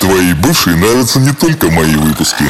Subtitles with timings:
[0.00, 2.44] Твоей бывшей нравятся не только мои выпуски.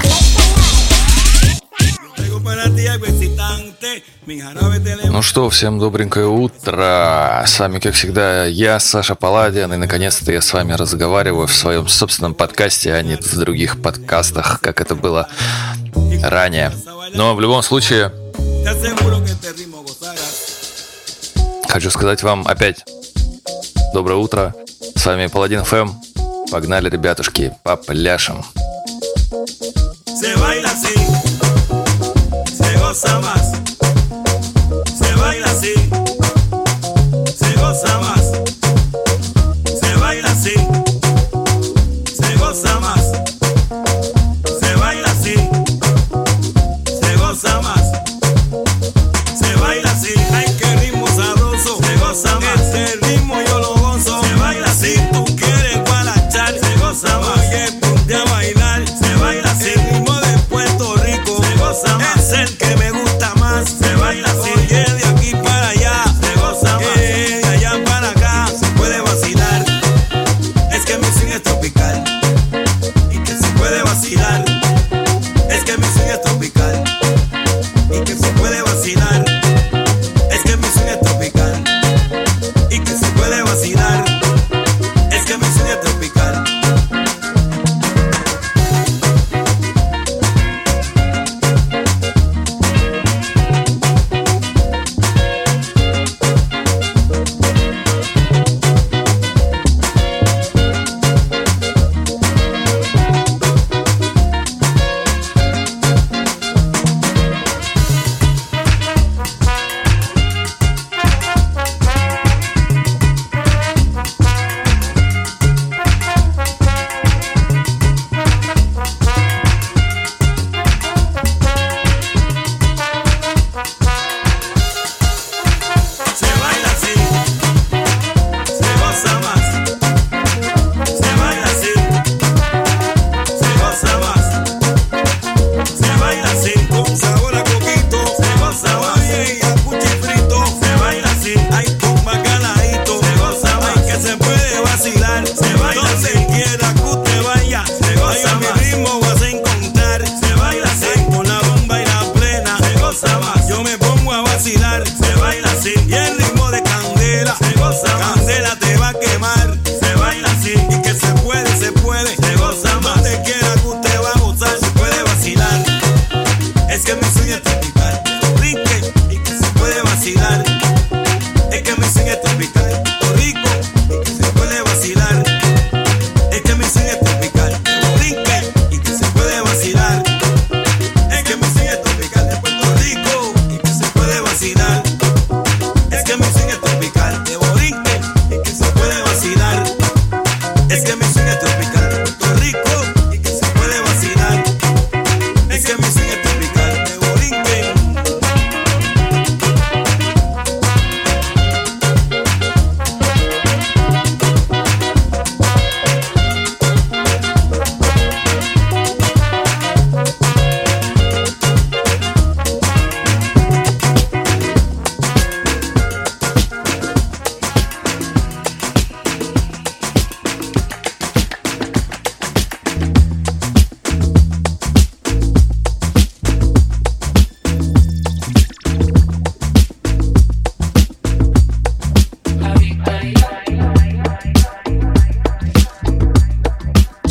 [5.06, 7.42] Ну что, всем добренькое утро.
[7.44, 11.88] С вами, как всегда, я, Саша Паладин, и наконец-то я с вами разговариваю в своем
[11.88, 15.28] собственном подкасте, а не в других подкастах, как это было
[16.22, 16.72] ранее.
[17.14, 18.12] Но в любом случае,
[21.68, 22.84] хочу сказать вам опять
[23.92, 24.54] доброе утро.
[24.94, 26.09] С вами Паладин ФМ.
[26.50, 28.42] Погнали, ребятушки, по пляшам.
[30.04, 30.94] Se baila así,
[32.52, 33.69] se goza más.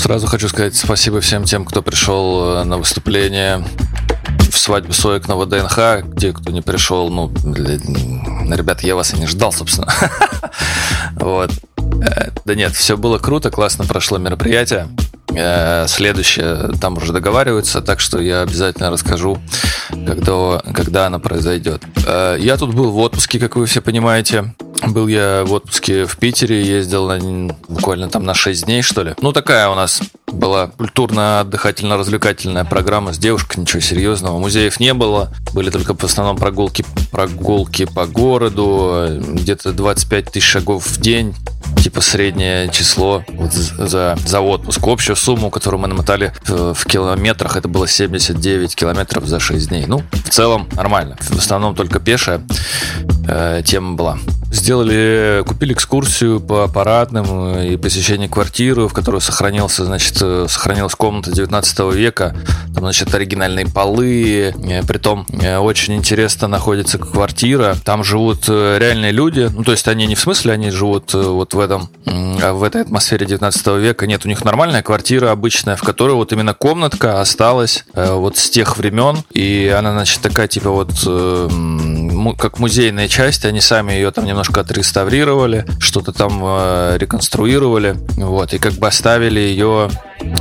[0.09, 3.63] Сразу хочу сказать спасибо всем тем, кто пришел э, на выступление
[4.49, 6.17] в свадьбу Соек на ВДНХ.
[6.17, 9.87] Те, кто не пришел, ну, ребят, я вас и не ждал, собственно.
[11.13, 11.51] Вот.
[12.01, 14.87] Э, Да нет, все было круто, классно прошло мероприятие.
[15.35, 19.37] Э, Следующее там уже договариваются, так что я обязательно расскажу,
[19.91, 21.83] когда, когда она произойдет.
[22.07, 24.55] Я тут был в отпуске, как вы все понимаете.
[24.87, 29.13] Был я в отпуске в Питере, ездил на, буквально там на 6 дней, что ли.
[29.21, 34.39] Ну, такая у нас была культурно-отдыхательно-развлекательная программа с девушкой, ничего серьезного.
[34.39, 40.85] Музеев не было, были только в основном прогулки, прогулки по городу, где-то 25 тысяч шагов
[40.85, 41.35] в день,
[41.81, 44.79] типа среднее число вот за, за отпуск.
[44.87, 49.85] Общую сумму, которую мы намотали в километрах, это было 79 километров за 6 дней.
[49.87, 51.17] Ну, в целом нормально.
[51.19, 52.41] В основном только пешая
[53.27, 54.17] э, тема была.
[54.51, 61.31] Сделали, купили экскурсию по парадным и посещение квартиры, в которой сохранился, значит, э, сохранилась комната
[61.31, 62.35] 19 века.
[62.73, 64.53] Там, значит, оригинальные полы.
[64.63, 67.75] Э, притом э, очень интересно находится квартира.
[67.83, 69.49] Там живут реальные люди.
[69.53, 73.27] Ну, то есть они не в смысле, они живут вот в этом, в этой атмосфере
[73.27, 74.07] 19 века.
[74.07, 78.77] Нет, у них нормальная квартира обычная, в которой вот именно комнатка осталась вот с тех
[78.77, 79.17] времен.
[79.31, 80.91] И она, значит, такая типа вот
[82.37, 83.45] как музейная часть.
[83.45, 86.39] Они сами ее там немножко отреставрировали, что-то там
[86.97, 87.95] реконструировали.
[88.17, 89.89] Вот, и как бы оставили ее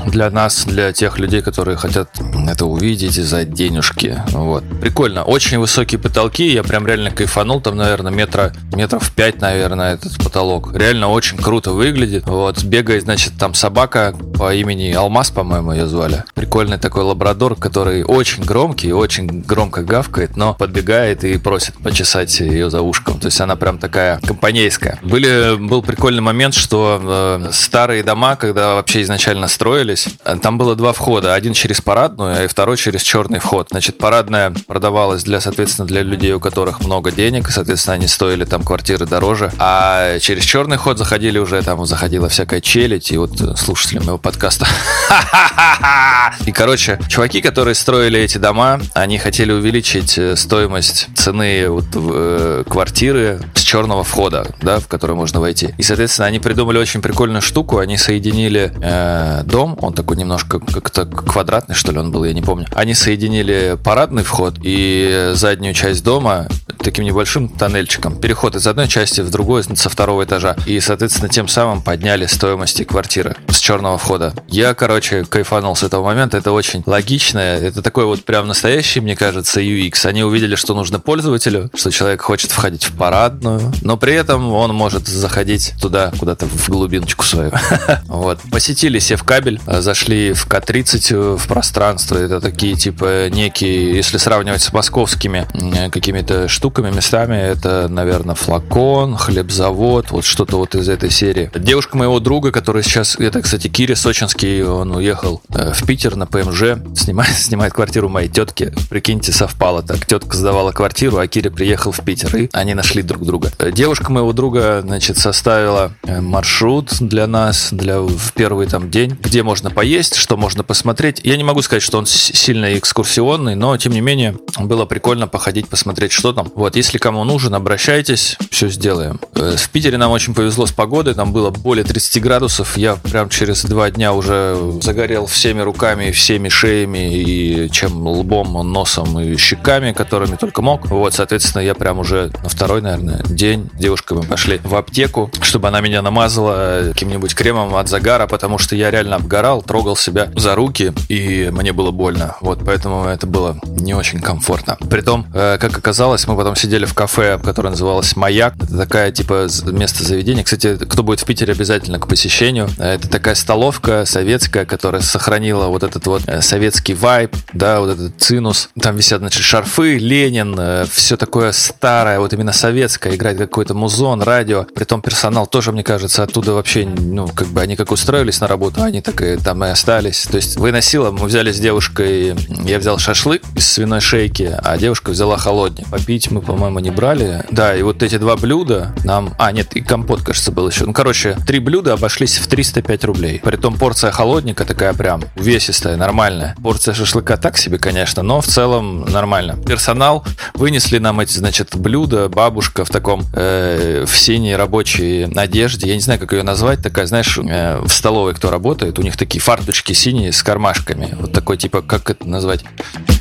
[0.07, 2.09] для нас, для тех людей, которые хотят
[2.49, 4.21] это увидеть за денежки.
[4.29, 4.65] Вот.
[4.81, 5.23] Прикольно.
[5.25, 6.47] Очень высокие потолки.
[6.47, 7.61] Я прям реально кайфанул.
[7.61, 10.75] Там, наверное, метра, метров 5, наверное, этот потолок.
[10.75, 12.27] Реально очень круто выглядит.
[12.27, 12.63] Вот.
[12.65, 16.25] Бегает, значит, там собака по имени Алмаз, по-моему, ее звали.
[16.35, 22.71] Прикольный такой лабрадор, который очень громкий, очень громко гавкает, но подбегает и просит почесать ее
[22.71, 23.21] за ушком.
[23.21, 24.99] То есть она прям такая компанейская.
[25.03, 30.09] Были, был прикольный момент, что э, старые дома, когда вообще изначально строили, строились,
[30.41, 31.35] там было два входа.
[31.35, 33.69] Один через парадную, и второй через черный вход.
[33.71, 38.47] Значит, парадная продавалась для, соответственно, для людей, у которых много денег, и, соответственно, они стоили
[38.47, 39.53] там квартиры дороже.
[39.59, 44.67] А через черный ход заходили уже, там заходила всякая челядь, и вот слушатели моего подкаста.
[46.47, 52.65] И, короче, чуваки, которые строили эти дома, они хотели увеличить э, стоимость цены вот, э,
[52.69, 55.75] квартиры с черного входа, да, в который можно войти.
[55.79, 57.79] И, соответственно, они придумали очень прикольную штуку.
[57.79, 62.43] Они соединили э, дом, он такой немножко как-то квадратный, что ли, он был, я не
[62.43, 62.67] помню.
[62.75, 66.49] Они соединили парадный вход и заднюю часть дома
[66.83, 68.19] таким небольшим тоннельчиком.
[68.19, 70.57] Переход из одной части в другую со второго этажа.
[70.67, 74.33] И, соответственно, тем самым подняли стоимости квартиры с черного входа.
[74.49, 76.37] Я, короче, кайфанул с этого момента.
[76.37, 77.39] Это очень логично.
[77.39, 80.07] Это такой вот прям настоящий, мне кажется, UX.
[80.07, 84.75] Они увидели, что нужно пользователю, что человек хочет входить в парадную, но при этом он
[84.75, 87.53] может заходить туда, куда-то в глубиночку свою.
[88.09, 88.41] Вот.
[88.51, 92.17] Посетили Севкабель, кабель, э, зашли в К-30 э, в пространство.
[92.17, 99.17] Это такие, типа, некие, если сравнивать с московскими э, какими-то штуками, местами, это, наверное, флакон,
[99.17, 101.51] хлебзавод, вот что-то вот из этой серии.
[101.55, 106.79] Девушка моего друга, который сейчас, это, кстати, Кири Сочинский, он уехал в Питер на ПМЖ,
[106.97, 108.73] снимает, снимает квартиру моей тетки.
[108.91, 110.07] Прикиньте, совпало так.
[110.07, 113.51] Тетка сдавала квартиру, а Кири приехал в Питер, и они нашли друг друга.
[113.73, 119.71] Девушка моего друга, значит, составила маршрут для нас, для в первый там день, где можно
[119.71, 121.21] поесть, что можно посмотреть.
[121.25, 125.69] Я не могу сказать, что он сильно экскурсионный, но тем не менее было прикольно походить,
[125.69, 126.51] посмотреть, что там.
[126.55, 129.21] Вот, если кому нужен, обращайтесь, все сделаем.
[129.35, 132.77] Э, в Питере нам очень повезло с погодой, там было более 30 градусов.
[132.77, 139.19] Я прям через два дня уже загорел всеми руками, всеми шеями и чем лбом, носом
[139.21, 140.87] и щеками, которыми только мог.
[140.87, 145.69] Вот, соответственно, я прям уже на второй, наверное, день девушкой мы пошли в аптеку, чтобы
[145.69, 150.55] она меня намазала каким-нибудь кремом от загара, потому что я реально обгорал, трогал себя за
[150.55, 152.37] руки, и мне было больно.
[152.41, 154.79] Вот, поэтому это было не очень комфортно.
[154.89, 158.55] Притом, э, как оказалось, мы потом сидели в кафе, которое называлось «Маяк».
[158.57, 160.45] Это такая, типа, место заведения.
[160.45, 162.71] Кстати, кто будет в Питере, обязательно к посещению.
[162.79, 168.13] Это такая столовка советская, которая сохранила вот этот вот э, советский вайб, да, вот этот
[168.19, 168.71] цинус.
[168.81, 174.23] Там висят, значит, шарфы, Ленин, э, все такое старое, вот именно советское, играет какой-то музон,
[174.23, 174.65] радио.
[174.75, 178.83] Притом персонал тоже, мне кажется, оттуда вообще, ну, как бы они как устроились на работу,
[178.83, 180.23] они так и там и остались.
[180.25, 182.35] То есть выносила, мы взяли с девушкой,
[182.65, 185.89] я взял шашлык из свиной шейки, а девушка взяла холодник.
[185.89, 187.45] Попить мы, по-моему, не брали.
[187.51, 189.35] Да, и вот эти два блюда нам...
[189.39, 190.85] А, нет, и компот, кажется, был еще.
[190.85, 193.41] Ну, короче, три блюда обошлись в 305 рублей.
[193.43, 196.57] Притом порция холодника такая прям увесистая, нормальная.
[196.63, 199.57] Порция шашлыка так себе, конечно, но в целом нормально.
[199.67, 202.29] Персонал вынесли нам эти, значит, блюда.
[202.29, 205.89] Бабушка в таком, э, в синей рабочей одежде.
[205.89, 206.83] Я не знаю, как ее назвать.
[206.83, 211.17] Такая, знаешь, э, в столовой кто работает, у них такие фарточки синие с кармашками.
[211.19, 212.65] Вот такой, типа, как это назвать?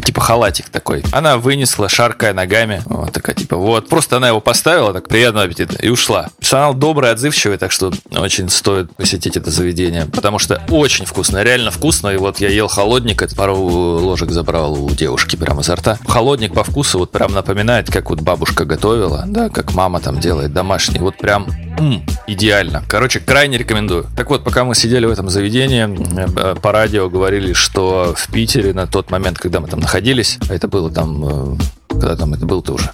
[0.03, 1.03] Типа халатик такой.
[1.11, 2.81] Она вынесла, шаркая ногами.
[2.85, 3.89] Вот такая, типа, вот.
[3.89, 6.29] Просто она его поставила, так, приятного аппетита, и ушла.
[6.39, 10.05] Персонал добрый, отзывчивый, так что очень стоит посетить это заведение.
[10.05, 12.09] Потому что очень вкусно, реально вкусно.
[12.09, 15.97] И вот я ел холодник, это пару ложек забрал у девушки прямо изо рта.
[16.07, 20.53] Холодник по вкусу вот прям напоминает, как вот бабушка готовила, да, как мама там делает
[20.53, 20.99] домашний.
[20.99, 21.47] Вот прям
[21.79, 22.83] м, идеально.
[22.87, 24.05] Короче, крайне рекомендую.
[24.15, 28.73] Так вот, пока мы сидели в этом заведении, э, по радио говорили, что в Питере
[28.73, 31.57] на тот момент, когда мы там находились, а это было там, э,
[31.99, 32.91] когда там это было-то уже,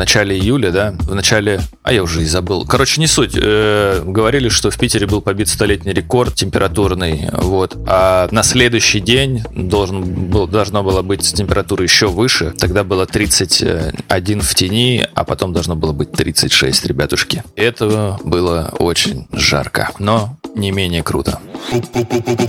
[0.00, 2.64] начале июля, да, в начале, а я уже и забыл.
[2.64, 3.32] Короче, не суть.
[3.36, 7.76] Э, говорили, что в Питере был побит столетний рекорд температурный, вот.
[7.86, 12.54] А на следующий день должен был, должно было быть температура еще выше.
[12.58, 17.44] Тогда было 31 в тени, а потом должно было быть 36, ребятушки.
[17.54, 21.40] Это было очень жарко, но не менее круто.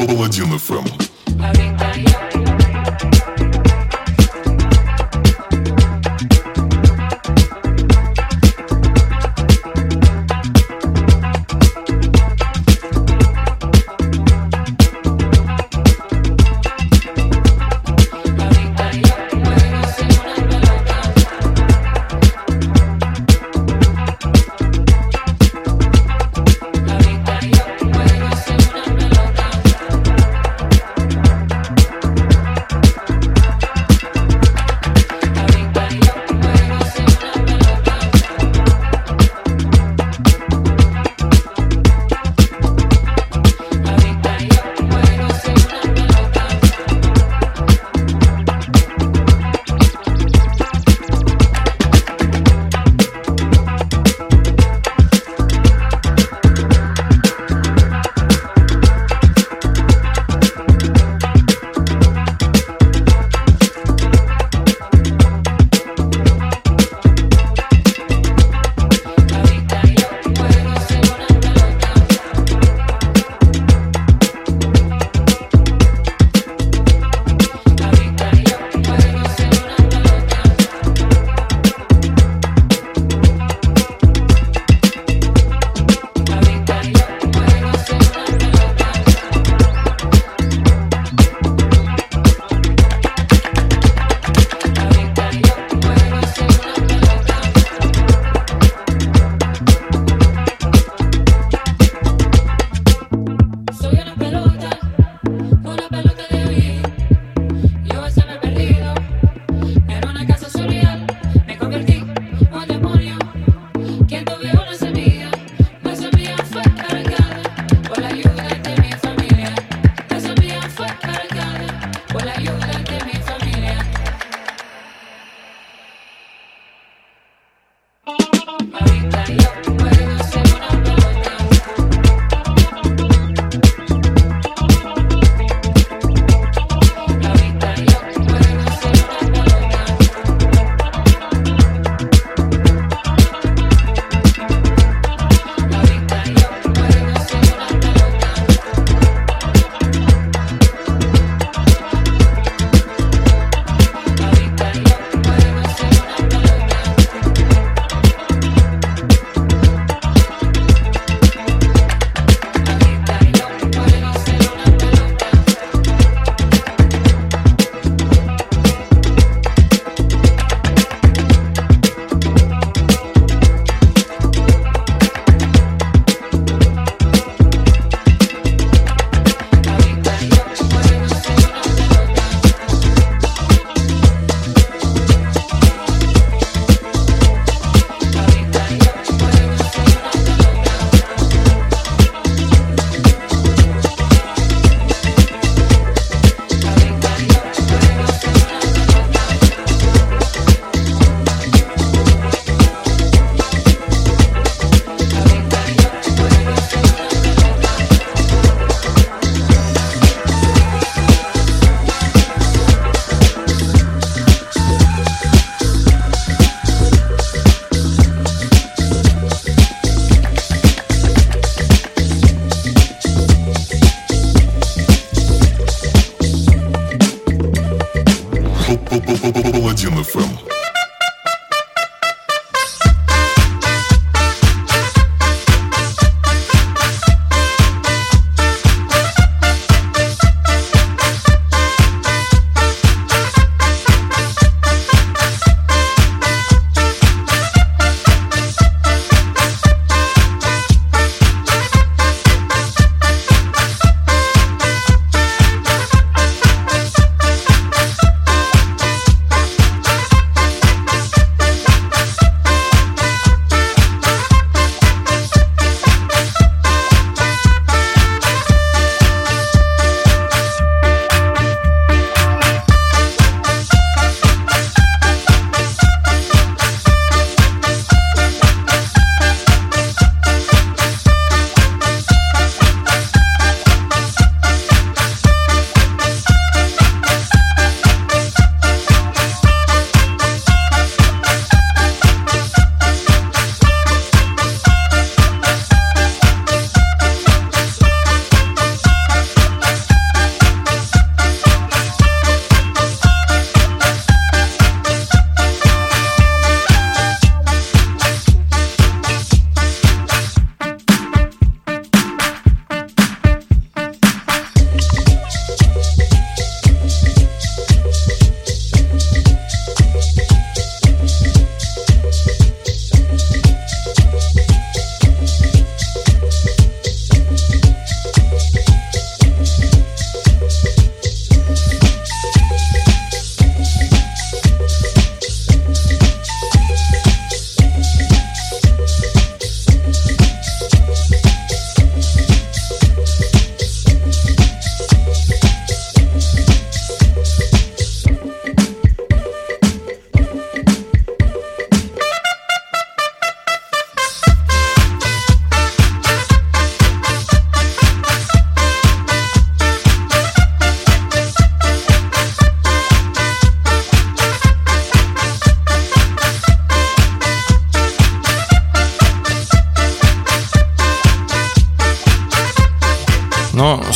[0.08, 2.51] Паладин ФМ.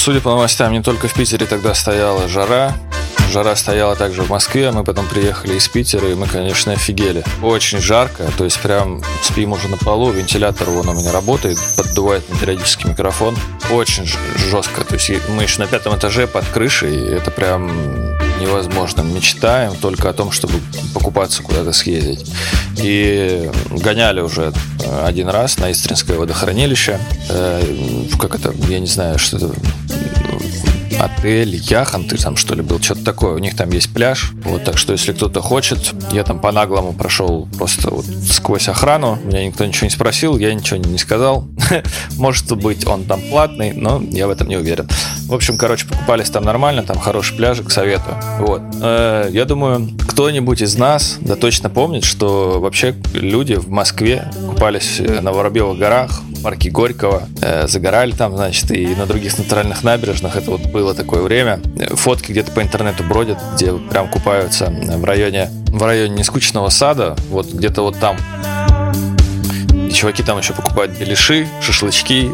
[0.06, 2.76] Судя по новостям, не только в Питере тогда стояла жара,
[3.32, 7.24] Жара стояла также в Москве, мы потом приехали из Питера, и мы, конечно, офигели.
[7.42, 12.30] Очень жарко, то есть прям спим уже на полу, вентилятор вон у меня работает, поддувает
[12.30, 13.36] на периодически микрофон.
[13.72, 14.06] Очень
[14.38, 17.72] жестко, то есть мы еще на пятом этаже под крышей, это прям
[18.40, 19.02] невозможно.
[19.02, 20.60] Мечтаем только о том, чтобы
[20.94, 22.26] покупаться куда-то съездить.
[22.78, 24.54] И гоняли уже
[25.04, 27.00] один раз на Истринское водохранилище.
[27.30, 27.64] Э,
[28.20, 29.52] как это, я не знаю, что это
[31.00, 33.34] отель, Яханты там что ли был, что-то такое.
[33.34, 34.32] У них там есть пляж.
[34.44, 39.18] Вот, так что если кто-то хочет, я там по-наглому прошел просто вот сквозь охрану.
[39.24, 41.48] Меня никто ничего не спросил, я ничего не сказал.
[42.18, 44.88] Может быть, он там платный, но я в этом не уверен.
[45.28, 48.18] В общем, короче, покупались там нормально, там хороший пляжик, советую.
[48.40, 48.62] Вот.
[48.82, 55.00] Э, я думаю, кто-нибудь из нас да точно помнит, что вообще люди в Москве купались
[55.00, 60.36] на Воробьевых горах, парке Горького, э, загорали там, значит, и на других натуральных набережных.
[60.36, 61.60] Это вот было такое время.
[61.94, 67.52] Фотки где-то по интернету бродят, где прям купаются в районе, в районе нескучного сада, вот
[67.52, 68.18] где-то вот там.
[69.96, 72.30] Чуваки там еще покупают беляши, шашлычки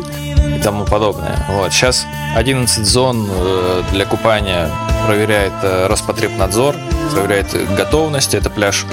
[0.56, 1.46] и тому подобное.
[1.50, 1.72] Вот.
[1.72, 4.68] Сейчас 11 зон э, для купания
[5.06, 6.76] проверяет э, Роспотребнадзор,
[7.14, 8.34] проверяет готовность.
[8.34, 8.86] Это пляж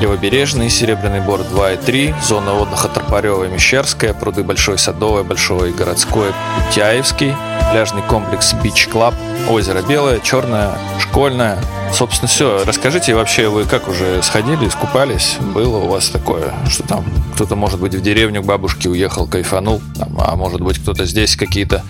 [0.00, 5.72] Левобережный, Серебряный Бор 2 и 3, зона отдыха Тропарева и Мещерская, пруды Большой Садовый, Большой
[5.72, 6.32] Городской,
[6.66, 7.32] Путяевский,
[7.70, 9.14] пляжный комплекс Beach Club,
[9.48, 11.58] озеро Белое, Черное, Школьное,
[11.92, 12.64] Собственно, все.
[12.64, 15.36] Расскажите вообще, вы как уже сходили, искупались?
[15.54, 19.80] Было у вас такое, что там кто-то, может быть, в деревню к бабушке уехал, кайфанул,
[19.98, 21.82] там, а может быть, кто-то здесь какие-то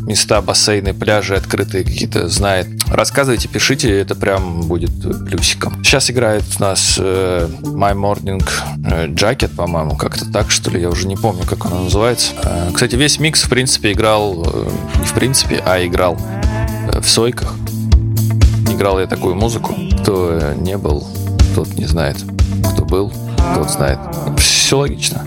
[0.00, 2.68] места, бассейны, пляжи открытые какие-то знает.
[2.88, 4.92] Рассказывайте, пишите, это прям будет
[5.28, 5.82] плюсиком.
[5.84, 8.44] Сейчас играет у нас э, My Morning
[8.84, 12.32] э, Jacket, по-моему, как-то так, что ли, я уже не помню, как она называется.
[12.42, 16.16] Э, кстати, весь микс, в принципе, играл, э, не в принципе, а играл
[16.92, 17.54] э, в сойках
[18.82, 19.76] играл я такую музыку.
[20.02, 21.06] Кто не был,
[21.54, 22.16] тот не знает.
[22.72, 23.12] Кто был,
[23.54, 24.00] тот знает.
[24.36, 25.24] Все логично.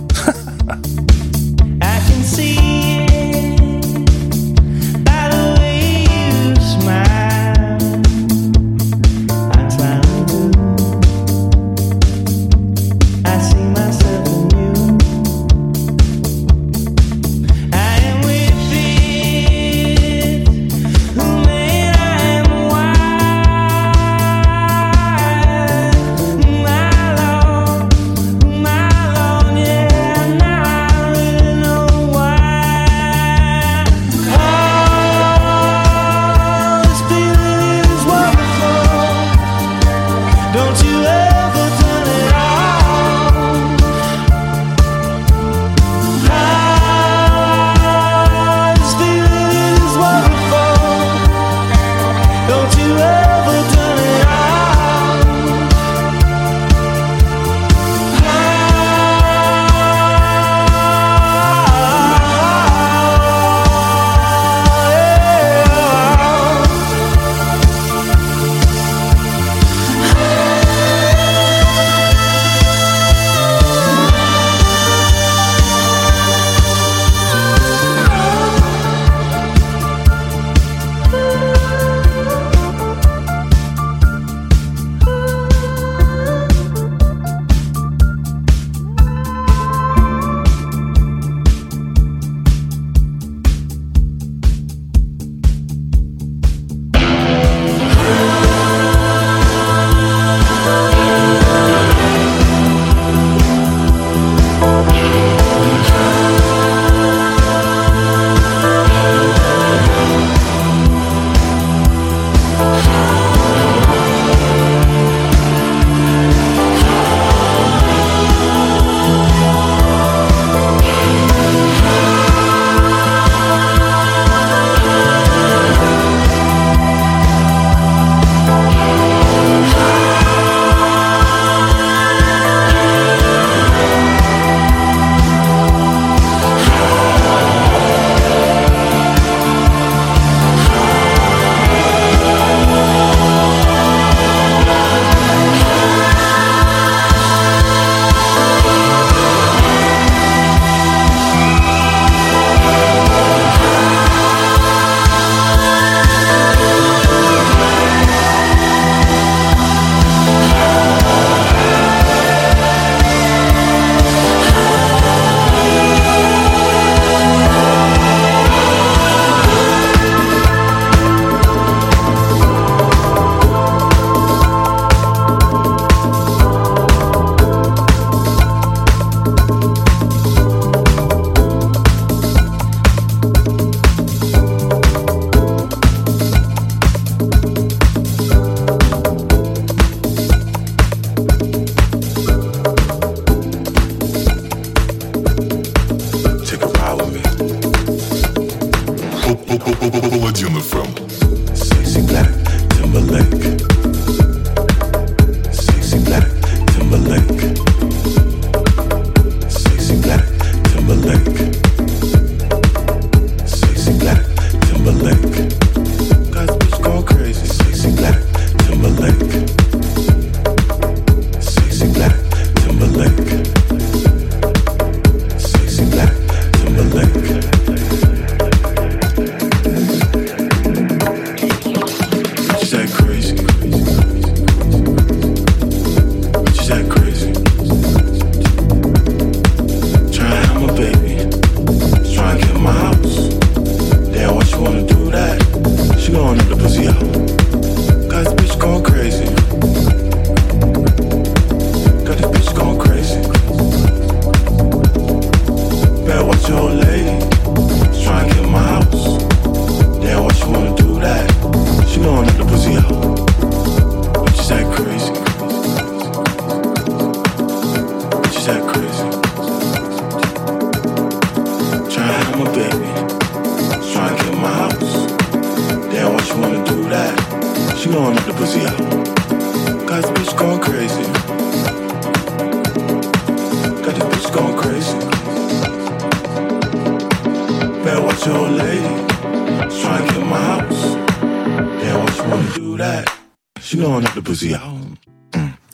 [293.95, 294.53] blowing up the pussy.
[294.53, 294.97] I don't,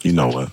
[0.03, 0.51] you know what?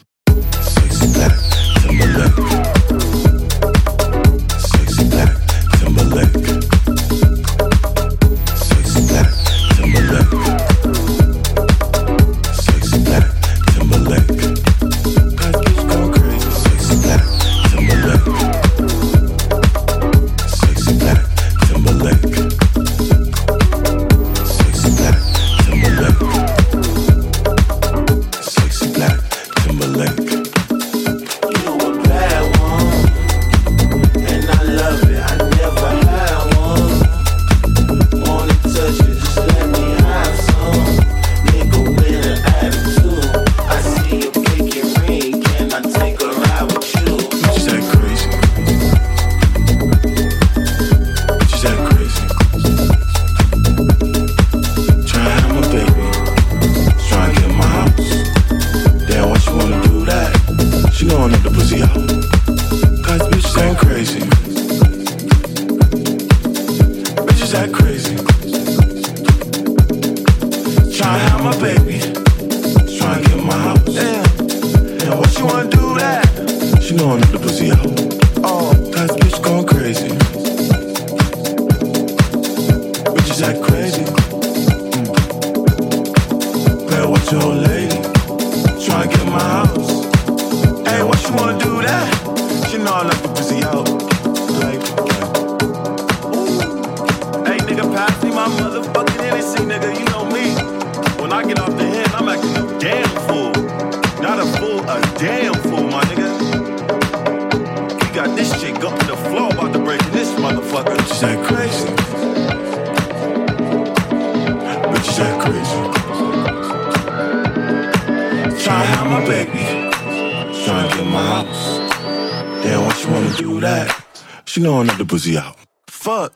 [124.59, 125.57] You know I'm up the pussy out.
[125.87, 126.33] Fuck.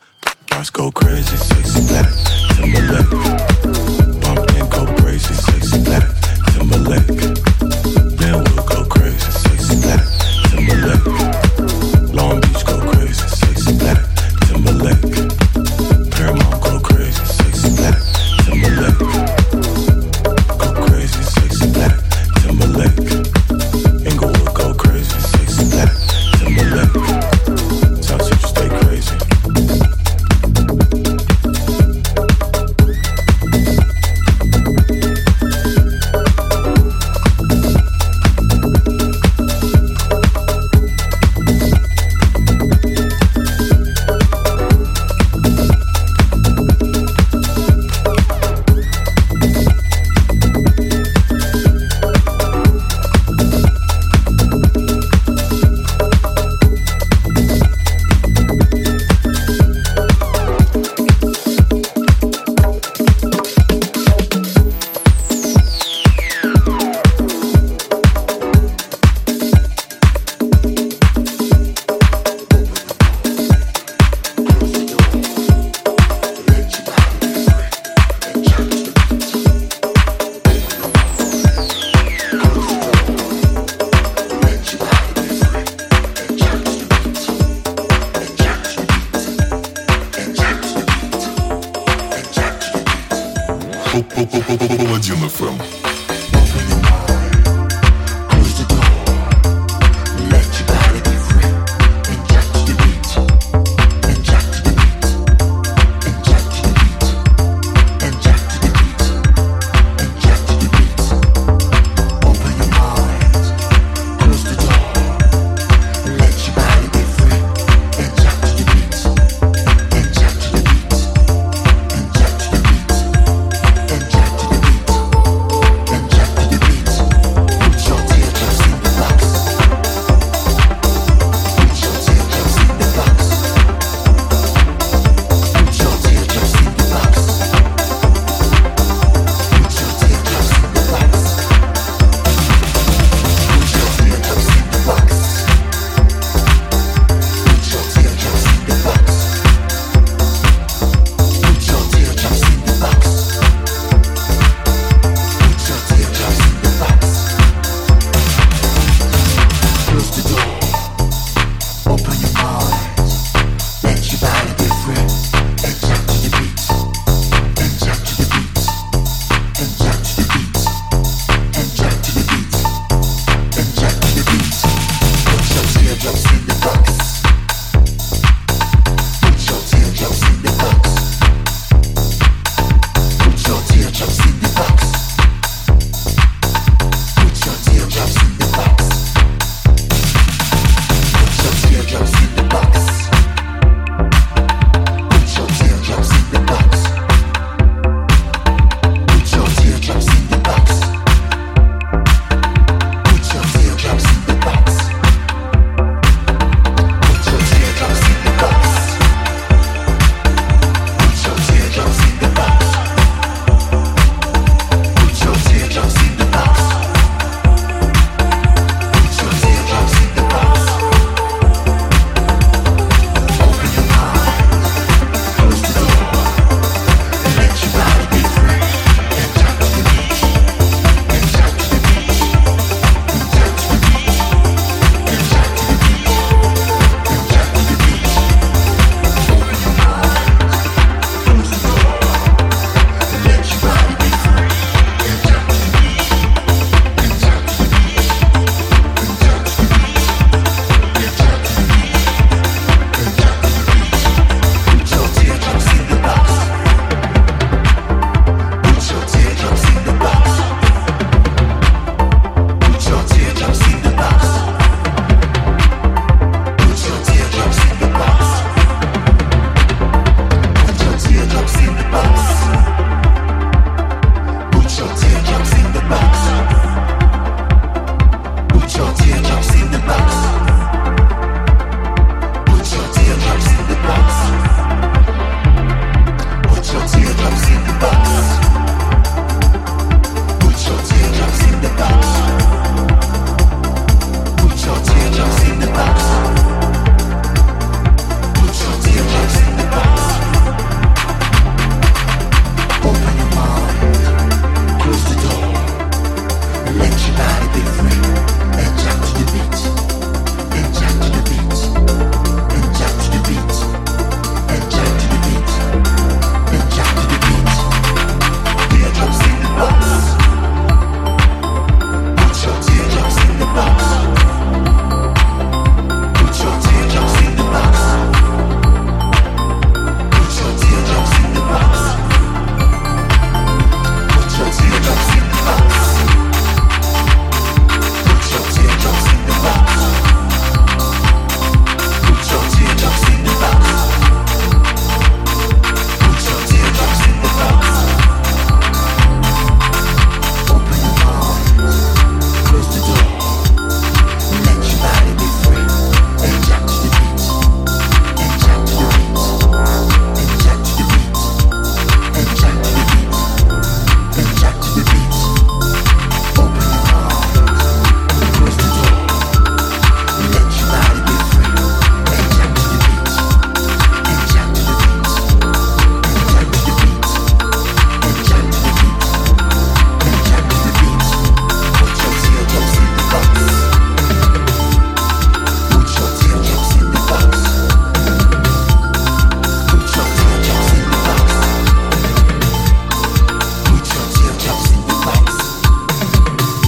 [0.53, 2.07] Let's go crazy, sexy black,
[2.55, 4.02] Timberland.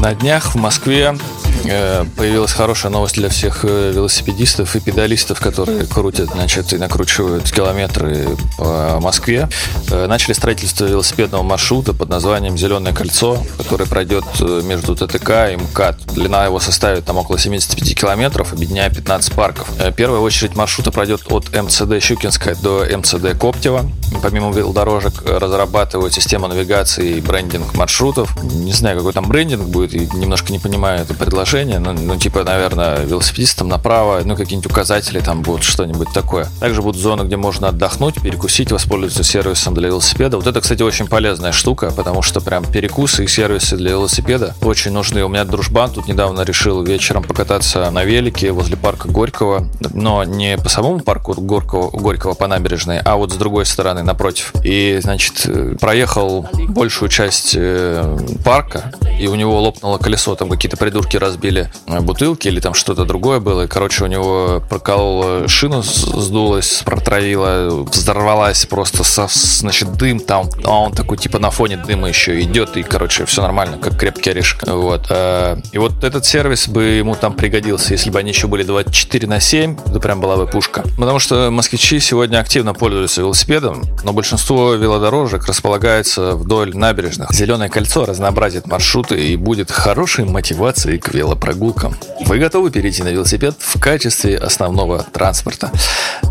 [0.04, 1.16] На днях в Москве
[1.64, 8.36] появилась хорошая новость для всех э, велосипедистов и педалистов, которые крутят, значит, и накручивают километры
[8.58, 9.48] по Москве.
[9.90, 16.14] Э, начали строительство велосипедного маршрута под названием «Зеленое кольцо», который пройдет между ТТК и МКАД.
[16.14, 19.68] Длина его составит там около 75 километров, объединяя 15 парков.
[19.96, 23.90] Первая очередь маршрута пройдет от МЦД Щукинская до МЦД Коптева.
[24.22, 28.30] Помимо велодорожек разрабатывают систему навигации и брендинг маршрутов.
[28.42, 31.53] Не знаю, какой там брендинг будет, и немножко не понимаю это предложение.
[31.54, 36.48] Ну, ну типа, наверное, велосипедистам направо, ну, какие-нибудь указатели там будут, что-нибудь такое.
[36.58, 40.36] Также будут зоны, где можно отдохнуть, перекусить, воспользоваться сервисом для велосипеда.
[40.36, 44.90] Вот это, кстати, очень полезная штука, потому что прям перекусы и сервисы для велосипеда очень
[44.90, 45.22] нужны.
[45.22, 50.58] У меня дружбан тут недавно решил вечером покататься на велике возле парка Горького, но не
[50.58, 54.52] по самому парку Горького, Горького по набережной, а вот с другой стороны, напротив.
[54.64, 55.46] И, значит,
[55.78, 62.00] проехал большую часть э, парка, и у него лопнуло колесо, там какие-то придурки разбили э,
[62.00, 63.62] бутылки или там что-то другое было.
[63.62, 70.80] И, короче, у него проколола шину, сдулась, протравила, взорвалась просто, со, значит, дым там, а
[70.80, 74.66] он такой типа на фоне дыма еще идет, и, короче, все нормально, как крепкий орешек.
[74.66, 75.06] Вот.
[75.10, 79.26] Э, и вот этот сервис бы ему там пригодился, если бы они еще были 24
[79.26, 80.84] на 7, это прям была бы пушка.
[80.96, 87.32] Потому что москвичи сегодня активно пользуются велосипедом, но большинство велодорожек располагается вдоль набережных.
[87.32, 91.94] Зеленое кольцо разнообразит маршруты и будет хорошей мотивацией к велопрогулкам.
[92.26, 95.70] Вы готовы перейти на велосипед в качестве основного транспорта?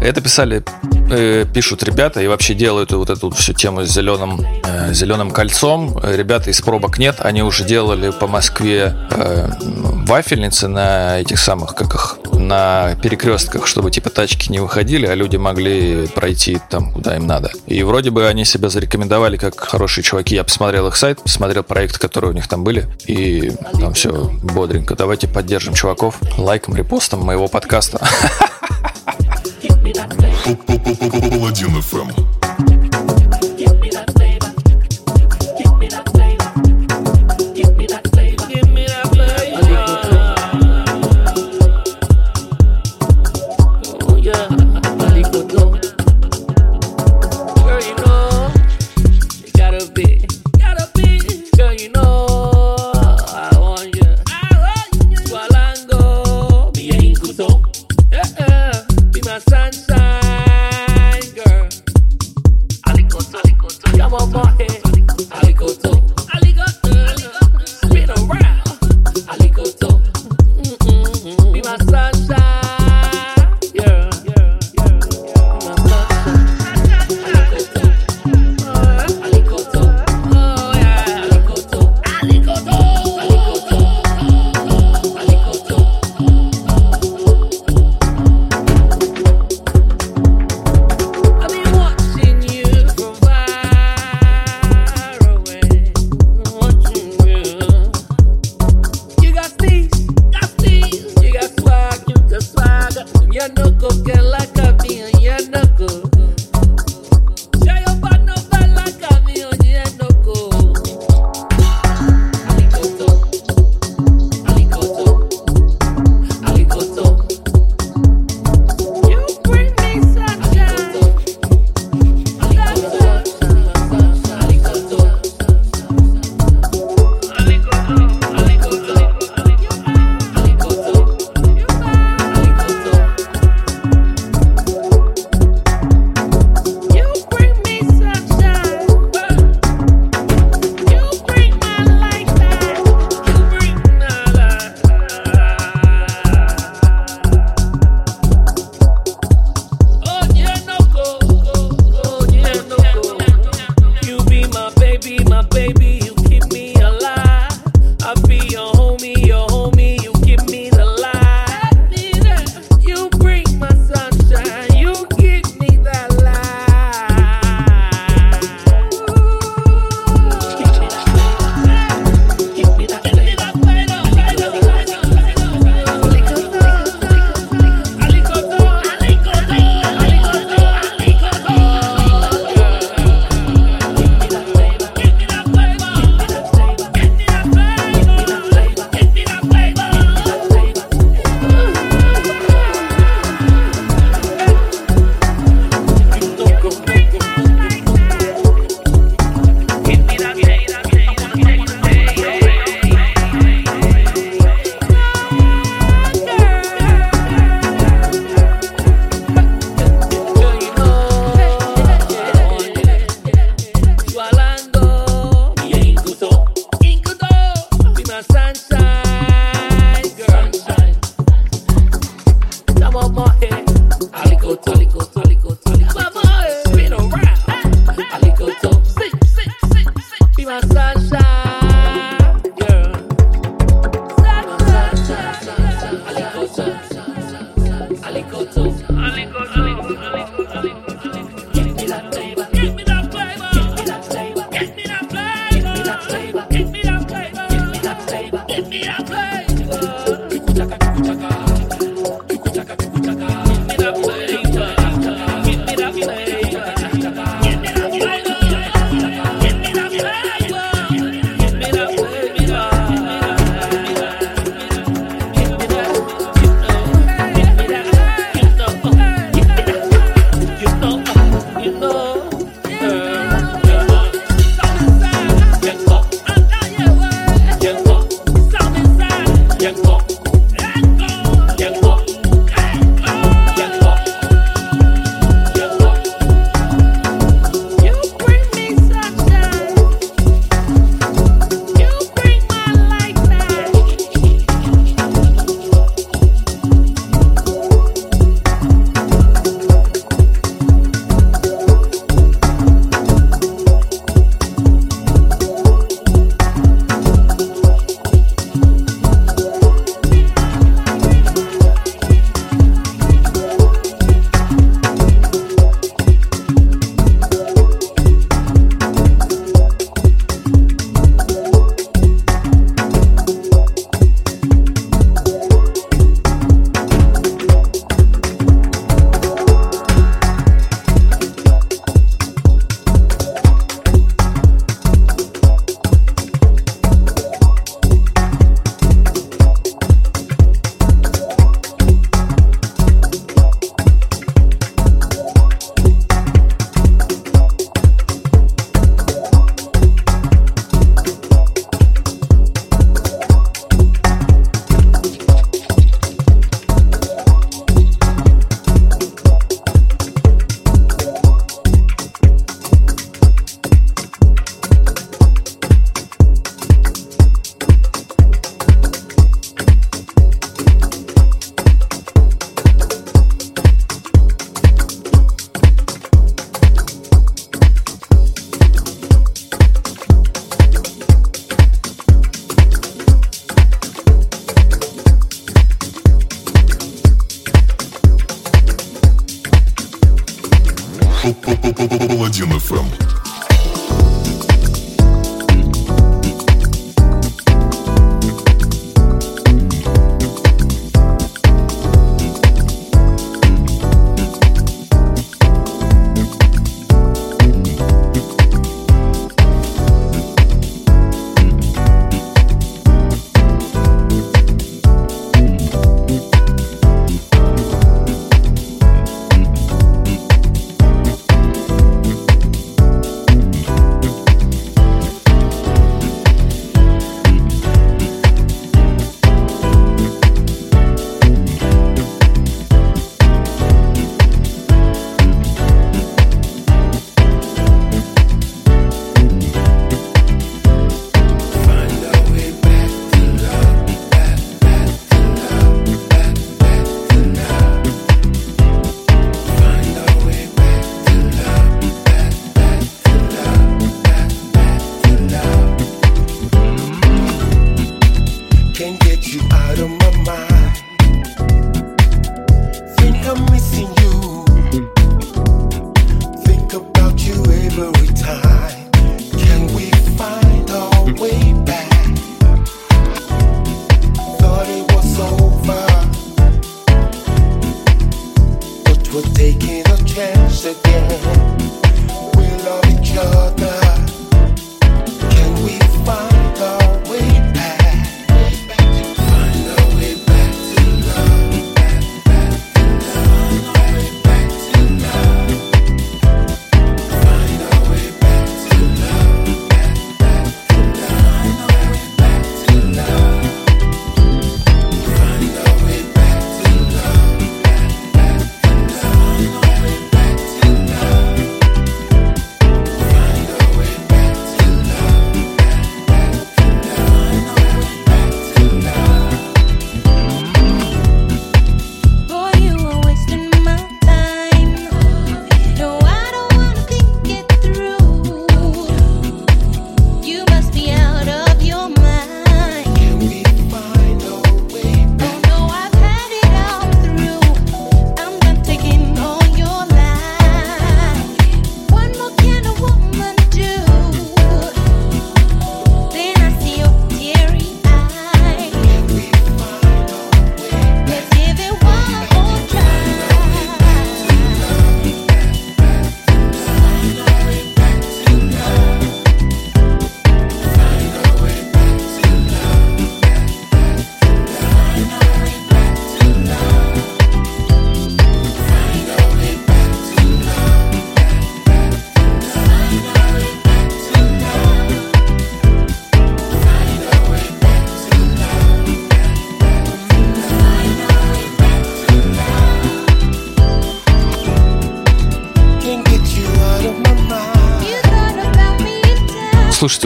[0.01, 0.63] Это писали,
[1.11, 5.99] э, пишут ребята и вообще делают вот эту всю тему с зеленым, э, зеленым кольцом.
[6.03, 9.49] Ребята из пробок нет, они уже делали по Москве э,
[10.07, 15.37] вафельницы на этих самых, как их, на перекрестках, чтобы типа тачки не выходили, а люди
[15.37, 17.51] могли пройти там, куда им надо.
[17.67, 20.35] И вроде бы они себя зарекомендовали как хорошие чуваки.
[20.35, 24.92] Я посмотрел их сайт, посмотрел проекты, которые у них там были, и там все бодренько.
[24.95, 28.07] Давайте поддержим чуваков лайком, репостом моего подкаста.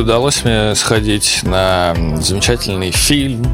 [0.07, 3.45] Удалось мне сходить на замечательный фильм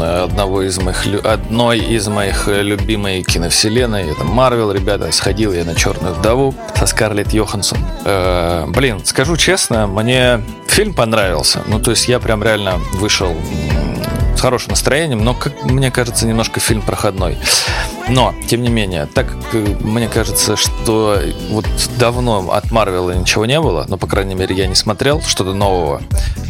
[0.00, 4.10] одного из моих, одной из моих э, любимой киновселенной.
[4.10, 5.12] Это Марвел, ребята.
[5.12, 7.78] Сходил я на «Черную вдову» со Скарлетт Йоханссон.
[8.04, 11.62] Э, блин, скажу честно, мне фильм понравился.
[11.68, 13.32] Ну, то есть я прям реально вышел
[14.36, 17.38] с хорошим настроением, но, как мне кажется, немножко фильм проходной.
[18.08, 21.18] Но, тем не менее, так как э, мне кажется, что
[21.50, 21.64] вот
[21.98, 26.02] давно от Марвела ничего не было, но, по крайней мере, я не смотрел что-то нового.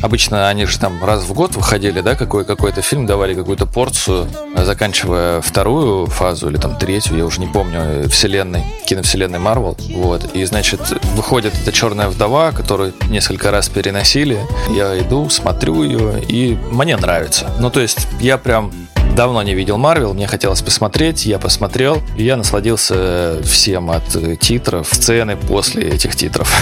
[0.03, 4.29] Обычно они же там раз в год выходили, да, какой, какой-то фильм, давали какую-то порцию,
[4.57, 9.77] заканчивая вторую фазу или там третью, я уже не помню, э, вселенной, киновселенной Марвел.
[9.95, 10.35] Вот.
[10.35, 10.81] И, значит,
[11.15, 14.41] выходит эта черная вдова, которую несколько раз переносили.
[14.71, 17.51] Я иду, смотрю ее, и мне нравится.
[17.61, 18.73] Ну, то есть, я прям
[19.15, 24.03] Давно не видел Марвел, мне хотелось посмотреть, я посмотрел, и я насладился всем от
[24.41, 26.53] титров, сцены после этих титров.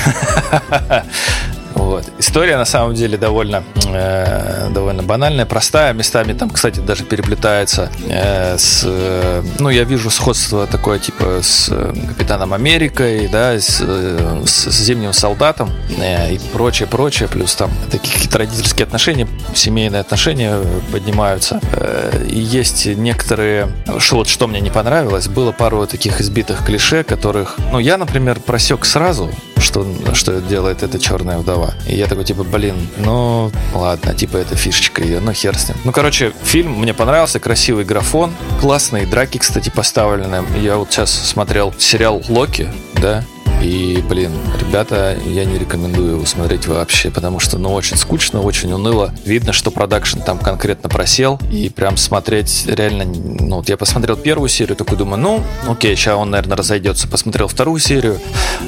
[1.74, 2.04] Вот.
[2.18, 5.92] История на самом деле довольно, э, довольно банальная, простая.
[5.92, 8.82] Местами там, кстати, даже переплетается э, с...
[8.84, 14.70] э, ну, я вижу сходство такое, типа, с э, Капитаном Америкой, да, с, э, с
[14.70, 17.28] Зимним Солдатом э, и прочее, прочее.
[17.28, 20.58] Плюс там такие какие-то родительские отношения, семейные отношения
[20.90, 21.60] поднимаются.
[21.72, 23.68] Э, и есть некоторые...
[23.98, 27.56] Что, вот что мне не понравилось, было пару таких избитых клише, которых...
[27.72, 29.30] Ну, я, например, просек сразу,
[29.62, 31.74] что, что делает эта черная вдова.
[31.86, 35.78] И я такой, типа, блин, ну, ладно, типа, это фишечка ее, ну, хер с ним.
[35.84, 40.44] Ну, короче, фильм мне понравился, красивый графон, классные драки, кстати, поставлены.
[40.60, 43.24] Я вот сейчас смотрел сериал «Локи», да,
[43.62, 48.72] и, блин, ребята, я не рекомендую его смотреть вообще, потому что, ну, очень скучно, очень
[48.72, 49.14] уныло.
[49.24, 53.04] Видно, что продакшн там конкретно просел, и прям смотреть реально...
[53.04, 57.08] Ну, вот я посмотрел первую серию, такой думаю, ну, окей, сейчас он, наверное, разойдется.
[57.08, 58.18] Посмотрел вторую серию,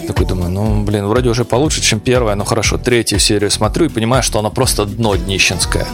[0.07, 3.89] такой думаю, ну, блин, вроде уже получше, чем первая, ну, хорошо, третью серию смотрю и
[3.89, 5.87] понимаю, что она просто дно днищенское.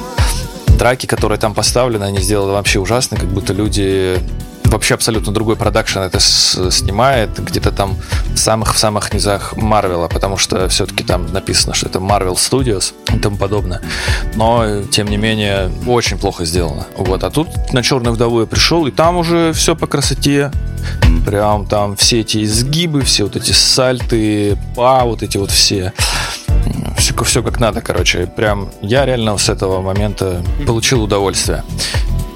[0.79, 4.19] Драки, которые там поставлены, они сделаны вообще ужасно, как будто люди
[4.71, 7.97] вообще абсолютно другой продакшн это снимает, где-то там
[8.35, 12.93] в самых в самых низах Марвела, потому что все-таки там написано, что это Marvel Studios
[13.15, 13.81] и тому подобное.
[14.35, 16.87] Но, тем не менее, очень плохо сделано.
[16.97, 17.25] Вот.
[17.25, 20.51] А тут на Черную вдову я пришел, и там уже все по красоте.
[21.27, 25.93] Прям там все эти изгибы, все вот эти сальты, па, вот эти вот все.
[26.97, 28.27] Все, все как надо, короче.
[28.27, 31.65] Прям я реально с этого момента получил удовольствие.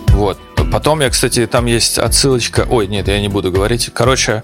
[0.08, 0.38] Вот.
[0.72, 2.66] Потом я, кстати, там есть отсылочка.
[2.68, 3.90] Ой, нет, я не буду говорить.
[3.92, 4.42] Короче,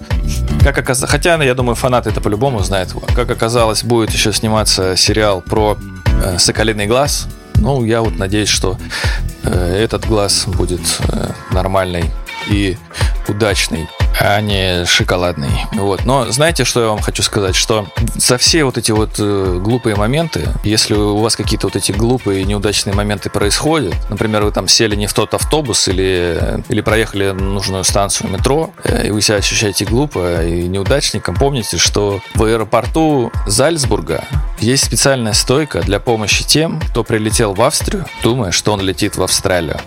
[0.62, 2.94] как оказалось, хотя, я думаю, фанаты это по-любому знают.
[3.14, 5.76] Как оказалось, будет еще сниматься сериал про
[6.22, 7.26] э, Соколиный глаз.
[7.56, 8.78] Ну, я вот надеюсь, что
[9.42, 12.10] э, этот глаз будет э, нормальный
[12.48, 12.76] и
[13.28, 13.88] удачный,
[14.20, 15.66] а не шоколадный.
[15.72, 16.04] Вот.
[16.04, 17.56] Но знаете, что я вам хочу сказать?
[17.56, 21.92] Что за все вот эти вот э, глупые моменты, если у вас какие-то вот эти
[21.92, 27.30] глупые неудачные моменты происходят, например, вы там сели не в тот автобус или, или проехали
[27.30, 33.32] нужную станцию метро, э, и вы себя ощущаете глупо и неудачником, помните, что в аэропорту
[33.46, 34.24] Зальцбурга
[34.58, 39.22] есть специальная стойка для помощи тем, кто прилетел в Австрию, думая, что он летит в
[39.22, 39.80] Австралию.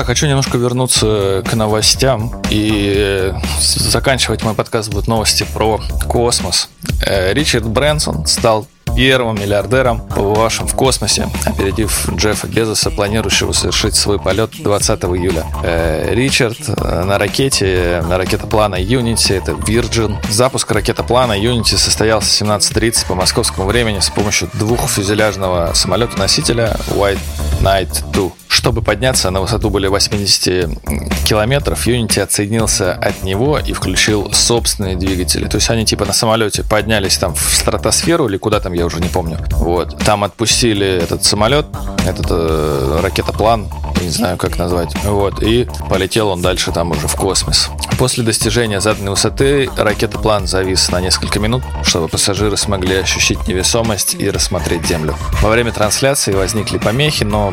[0.00, 2.40] Так, хочу немножко вернуться к новостям.
[2.48, 5.78] И э, заканчивать мой подкаст будут новости про
[6.08, 6.70] космос.
[7.06, 8.66] Э, Ричард Брэнсон стал
[8.96, 15.44] первым миллиардером, побывавшим в космосе, опередив Джеффа Безоса, планирующего совершить свой полет 20 июля.
[15.62, 20.16] Э, Ричард э, на ракете, на ракетоплана Unity, это Virgin.
[20.30, 27.18] Запуск ракетоплана Unity состоялся в 17.30 по московскому времени с помощью двухфюзеляжного самолета-носителя White
[27.60, 28.30] Knight 2.
[28.48, 35.46] Чтобы подняться на высоту более 80 километров, Unity отсоединился от него и включил собственные двигатели.
[35.46, 38.98] То есть они типа на самолете поднялись там в стратосферу или куда там, я уже
[38.98, 39.38] не помню.
[39.52, 39.96] Вот.
[40.04, 41.66] Там отпустили этот самолет,
[42.06, 43.68] этот э, ракетоплан,
[44.00, 44.94] не знаю как назвать.
[45.04, 45.42] Вот.
[45.42, 47.70] И полетел он дальше там уже в космос.
[47.98, 54.30] После достижения заданной высоты ракетоплан завис на несколько минут, чтобы пассажиры смогли ощутить невесомость и
[54.30, 55.14] рассмотреть Землю.
[55.42, 57.52] Во время трансляции возникли помехи, но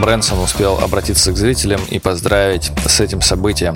[0.00, 3.74] Брэнсон успел обратиться к зрителям и поздравить с этим событием.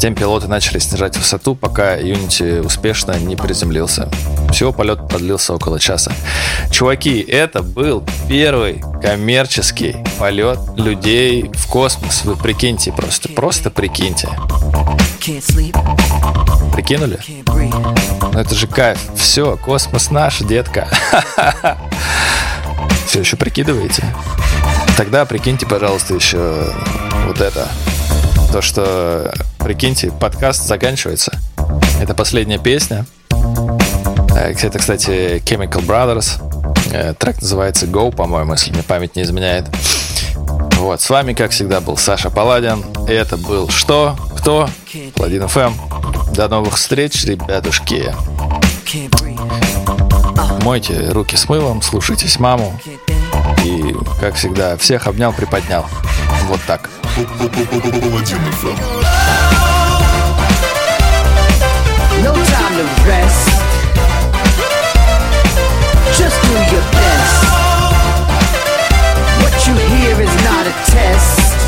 [0.00, 4.08] Затем пилоты начали снижать высоту, пока Unity успешно не приземлился.
[4.50, 6.10] Всего полет продлился около часа.
[6.70, 12.24] Чуваки, это был первый коммерческий полет людей в космос.
[12.24, 14.30] Вы прикиньте просто, просто прикиньте.
[16.72, 17.20] Прикинули?
[18.32, 18.98] Ну это же кайф.
[19.16, 20.88] Все, космос наш, детка.
[23.06, 24.02] Все еще прикидываете?
[24.96, 26.72] Тогда прикиньте, пожалуйста, еще
[27.26, 27.68] вот это.
[28.50, 29.30] То, что,
[29.70, 31.30] прикиньте, подкаст заканчивается.
[32.02, 33.06] Это последняя песня.
[33.30, 36.42] Э, Это, кстати, Chemical Brothers.
[36.92, 39.66] Э, Трек называется Go, по-моему, если мне память не изменяет.
[40.78, 42.84] Вот, с вами, как всегда, был Саша Паладин.
[43.08, 44.16] И это был что?
[44.38, 44.68] Кто?
[45.14, 45.74] Паладин ФМ.
[46.34, 48.12] До новых встреч, ребятушки.
[50.64, 52.74] Мойте руки с мылом, слушайтесь маму.
[53.64, 55.86] И, как всегда, всех обнял, приподнял.
[56.48, 56.90] Вот так.
[57.14, 58.99] Паладин FM.
[62.80, 63.44] To rest.
[66.16, 67.44] Just do your best.
[69.44, 71.60] What you hear is not a test.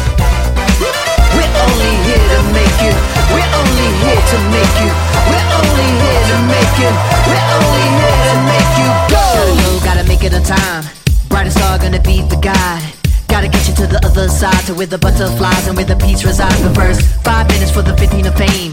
[1.36, 2.96] We're only here to make you.
[3.28, 4.88] We're only here to make you.
[5.28, 6.90] We're only here to make you.
[7.28, 9.26] We're only here to make you go.
[9.36, 10.84] Gotta go, gotta make it on time.
[11.28, 12.88] Brightest star gonna be the guide.
[13.28, 16.24] Gotta get you to the other side, to where the butterflies and where the peace
[16.24, 16.62] resides.
[16.62, 18.72] But first, five minutes for the 15 of fame.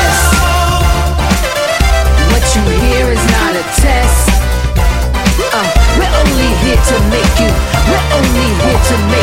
[3.61, 4.29] A test.
[5.53, 7.51] Uh, we're only here to make you.
[7.89, 9.20] We're only here to make